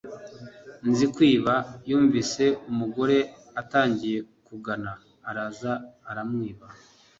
[0.89, 1.53] Nzikwiba
[1.89, 3.17] yumvise umugore
[3.61, 4.91] atangiye kugona
[5.29, 5.73] araza
[6.09, 6.65] aramwiba